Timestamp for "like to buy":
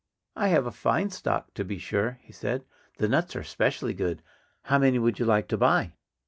5.25-5.93